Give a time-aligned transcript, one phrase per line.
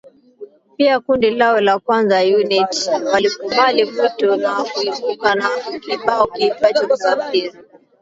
[0.77, 7.53] Pia kundi lao la Kwanza Unit walikubali mwito na kuibuka na kibao kiitwacho Msafiri